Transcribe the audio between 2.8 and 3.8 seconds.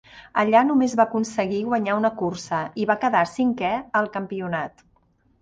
i va quedar cinquè